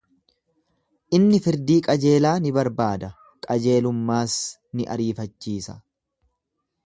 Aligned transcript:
Inni 1.17 1.39
firdii 1.47 1.75
qajeelaa 1.87 2.31
in 2.45 2.55
barbaada, 2.55 3.11
qajeelummaas 3.47 4.41
ni 4.79 4.91
ariifachiisa. 4.95 5.81